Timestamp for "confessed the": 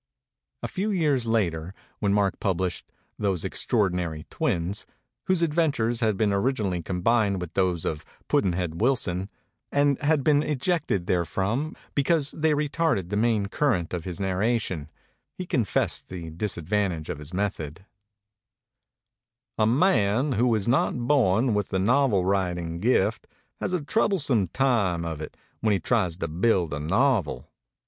15.45-16.31